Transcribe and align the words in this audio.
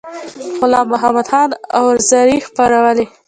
غلام 0.61 0.85
محمدخان 0.93 1.49
اوازې 1.79 2.35
خپرولې. 2.47 3.05